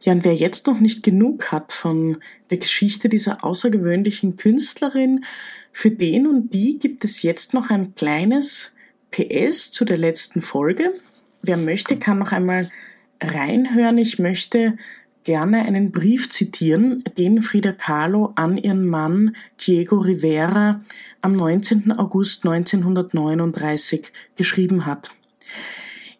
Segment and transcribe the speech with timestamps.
[0.00, 2.18] Ja, und wer jetzt noch nicht genug hat von
[2.50, 5.24] der Geschichte dieser außergewöhnlichen Künstlerin,
[5.72, 8.74] für den und die gibt es jetzt noch ein kleines
[9.12, 10.92] PS zu der letzten Folge.
[11.42, 12.68] Wer möchte, kann noch einmal
[13.22, 13.98] reinhören.
[13.98, 14.76] Ich möchte
[15.22, 20.80] gerne einen Brief zitieren, den Frida Kahlo an ihren Mann Diego Rivera
[21.20, 21.92] am 19.
[21.92, 25.10] August 1939 geschrieben hat.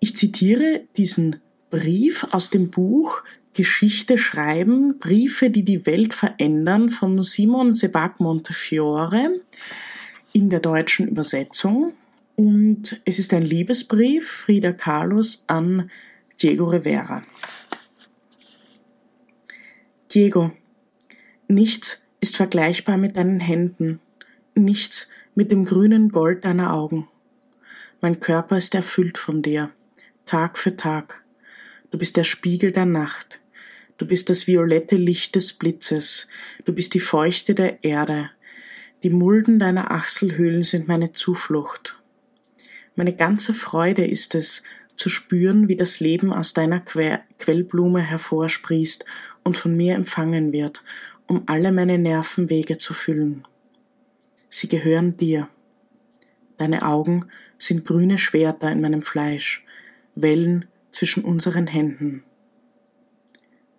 [0.00, 1.36] Ich zitiere diesen
[1.70, 3.22] Brief aus dem Buch
[3.54, 9.40] Geschichte schreiben, Briefe, die die Welt verändern von Simon Sebag Montefiore
[10.32, 11.92] in der deutschen Übersetzung.
[12.34, 15.90] Und es ist ein Liebesbrief Frida Carlos an
[16.40, 17.22] Diego Rivera.
[20.14, 20.52] Diego,
[21.48, 24.00] nichts ist vergleichbar mit deinen Händen,
[24.54, 27.08] nichts mit dem grünen Gold deiner Augen.
[28.00, 29.70] Mein Körper ist erfüllt von dir,
[30.26, 31.24] Tag für Tag.
[31.90, 33.41] Du bist der Spiegel der Nacht.
[34.02, 36.26] Du bist das violette Licht des Blitzes.
[36.64, 38.30] Du bist die Feuchte der Erde.
[39.04, 42.02] Die Mulden deiner Achselhöhlen sind meine Zuflucht.
[42.96, 44.64] Meine ganze Freude ist es,
[44.96, 49.04] zu spüren, wie das Leben aus deiner que Quellblume hervorsprießt
[49.44, 50.82] und von mir empfangen wird,
[51.28, 53.46] um alle meine Nervenwege zu füllen.
[54.48, 55.48] Sie gehören dir.
[56.56, 59.64] Deine Augen sind grüne Schwerter in meinem Fleisch,
[60.16, 62.24] Wellen zwischen unseren Händen.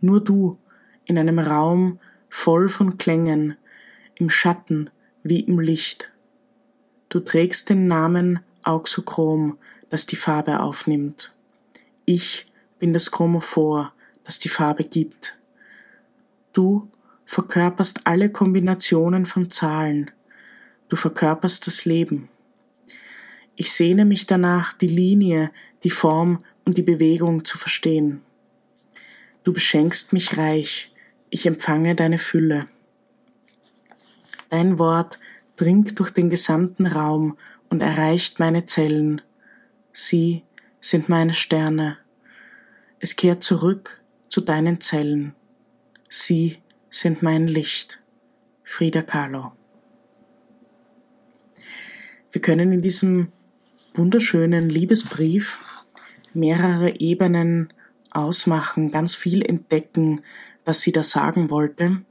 [0.00, 0.58] Nur du
[1.04, 1.98] in einem Raum
[2.28, 3.56] voll von Klängen,
[4.14, 4.90] im Schatten
[5.22, 6.12] wie im Licht.
[7.08, 11.34] Du trägst den Namen Auxochrom, das die Farbe aufnimmt.
[12.04, 12.46] Ich
[12.78, 13.92] bin das Chromophor,
[14.24, 15.36] das die Farbe gibt.
[16.52, 16.88] Du
[17.24, 20.10] verkörperst alle Kombinationen von Zahlen.
[20.88, 22.28] Du verkörperst das Leben.
[23.56, 25.50] Ich sehne mich danach, die Linie,
[25.84, 28.22] die Form und die Bewegung zu verstehen.
[29.50, 30.92] Du beschenkst mich reich,
[31.28, 32.68] ich empfange deine Fülle.
[34.48, 35.18] Dein Wort
[35.56, 37.36] dringt durch den gesamten Raum
[37.68, 39.20] und erreicht meine Zellen.
[39.92, 40.44] Sie
[40.80, 41.98] sind meine Sterne.
[43.00, 45.34] Es kehrt zurück zu deinen Zellen.
[46.08, 47.98] Sie sind mein Licht.
[48.62, 49.50] Frida Kahlo.
[52.30, 53.32] Wir können in diesem
[53.94, 55.58] wunderschönen Liebesbrief
[56.34, 57.72] mehrere Ebenen
[58.14, 60.22] ausmachen, ganz viel entdecken,
[60.64, 62.02] was sie da sagen wollte.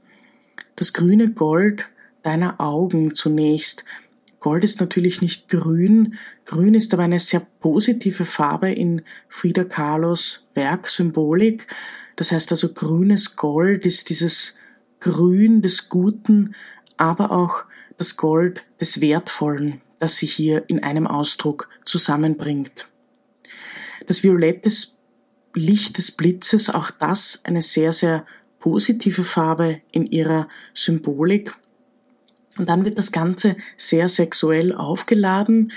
[0.76, 1.86] Das grüne Gold
[2.22, 3.84] deiner Augen zunächst.
[4.40, 6.18] Gold ist natürlich nicht grün.
[6.46, 11.66] Grün ist aber eine sehr positive Farbe in Frida Kahlos Werk Symbolik.
[12.16, 14.56] Das heißt also grünes Gold ist dieses
[15.00, 16.54] Grün des Guten,
[16.96, 17.64] aber auch
[17.98, 22.88] das Gold des Wertvollen, das sie hier in einem Ausdruck zusammenbringt.
[24.06, 24.64] Das Violett
[25.54, 28.26] Licht des Blitzes, auch das eine sehr, sehr
[28.58, 31.56] positive Farbe in ihrer Symbolik.
[32.56, 35.72] Und dann wird das Ganze sehr sexuell aufgeladen.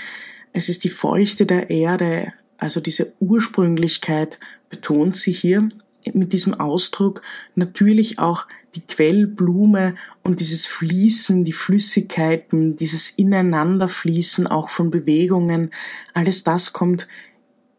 [0.52, 4.38] Es ist die Feuchte der Erde, also diese Ursprünglichkeit
[4.70, 5.68] betont sie hier
[6.12, 7.22] mit diesem Ausdruck.
[7.54, 15.70] Natürlich auch die Quellblume und dieses Fließen, die Flüssigkeiten, dieses Ineinanderfließen auch von Bewegungen,
[16.12, 17.06] alles das kommt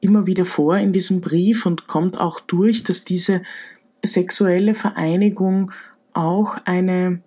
[0.05, 3.41] immer wieder vor in diesem Brief und kommt auch durch, dass diese
[4.03, 5.71] sexuelle Vereinigung
[6.13, 7.21] auch eine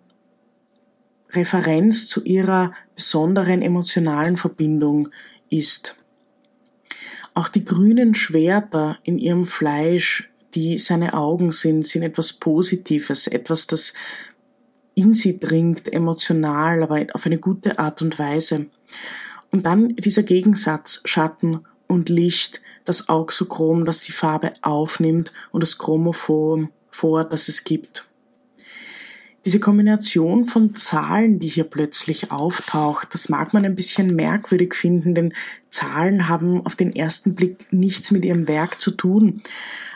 [1.31, 5.09] Referenz zu ihrer besonderen emotionalen Verbindung
[5.51, 5.97] ist.
[7.35, 13.67] Auch die grünen Schwerter in ihrem Fleisch, die seine Augen sind, sind etwas Positives, etwas,
[13.67, 13.93] das
[14.95, 18.67] in sie dringt, emotional, aber auf eine gute Art und Weise.
[19.51, 25.79] Und dann dieser Gegensatz Schatten und Licht, das Auxochrom, das die Farbe aufnimmt und das
[25.79, 28.07] Chromophon vor, das es gibt.
[29.45, 35.15] Diese Kombination von Zahlen, die hier plötzlich auftaucht, das mag man ein bisschen merkwürdig finden,
[35.15, 35.33] denn
[35.71, 39.43] Zahlen haben auf den ersten Blick nichts mit ihrem Werk zu tun.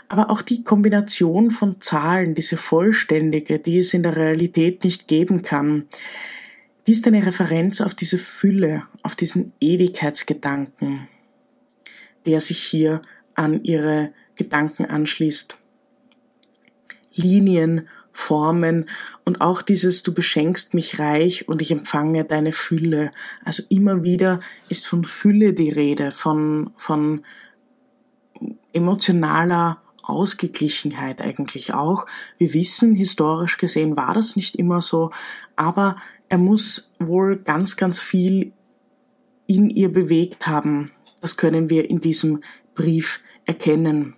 [0.08, 5.42] Aber auch die Kombination von Zahlen, diese vollständige, die es in der Realität nicht geben
[5.42, 5.86] kann,
[6.86, 11.08] die ist eine Referenz auf diese Fülle, auf diesen Ewigkeitsgedanken
[12.26, 13.02] der sich hier
[13.34, 15.58] an ihre Gedanken anschließt.
[17.14, 18.88] Linien, Formen
[19.24, 23.10] und auch dieses Du beschenkst mich reich und ich empfange deine Fülle.
[23.44, 27.24] Also immer wieder ist von Fülle die Rede, von, von
[28.72, 32.06] emotionaler Ausgeglichenheit eigentlich auch.
[32.38, 35.10] Wir wissen, historisch gesehen war das nicht immer so,
[35.56, 35.96] aber
[36.28, 38.52] er muss wohl ganz, ganz viel
[39.46, 40.92] in ihr bewegt haben,
[41.22, 42.42] das können wir in diesem
[42.74, 44.14] Brief erkennen.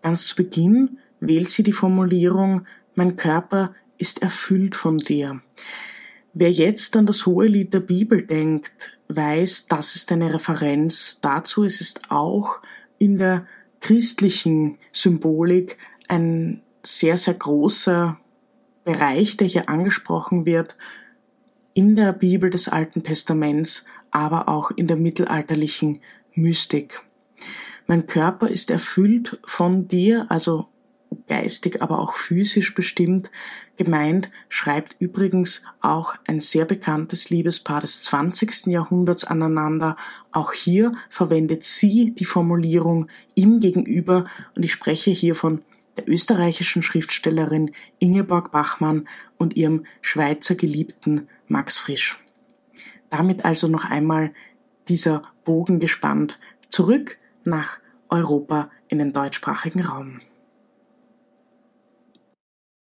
[0.00, 5.40] Ganz zu Beginn wählt sie die Formulierung Mein Körper ist erfüllt von dir.
[6.34, 11.64] Wer jetzt an das hohe Lied der Bibel denkt, weiß, das ist eine Referenz dazu.
[11.64, 12.60] Es ist auch
[12.98, 13.46] in der
[13.80, 18.18] christlichen Symbolik ein sehr, sehr großer
[18.84, 20.76] Bereich, der hier angesprochen wird,
[21.74, 26.00] in der Bibel des Alten Testaments, aber auch in der mittelalterlichen
[26.34, 27.02] Mystik.
[27.86, 30.68] Mein Körper ist erfüllt von dir, also
[31.26, 33.30] geistig, aber auch physisch bestimmt.
[33.76, 38.66] Gemeint schreibt übrigens auch ein sehr bekanntes Liebespaar des 20.
[38.66, 39.96] Jahrhunderts aneinander.
[40.30, 44.24] Auch hier verwendet sie die Formulierung ihm gegenüber
[44.56, 45.62] und ich spreche hier von
[45.96, 52.18] der österreichischen Schriftstellerin Ingeborg Bachmann und ihrem Schweizer Geliebten Max Frisch.
[53.10, 54.32] Damit also noch einmal
[54.88, 56.38] dieser Bogen gespannt
[56.70, 57.78] zurück nach
[58.08, 60.22] Europa in den deutschsprachigen Raum.